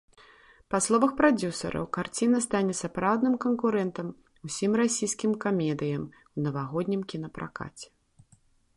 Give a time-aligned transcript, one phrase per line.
[0.73, 4.07] Па словах прадзюсараў, карціна стане сапраўдным канкурэнтам
[4.49, 7.87] усім расійскім камедыям у навагоднім кінапракаце.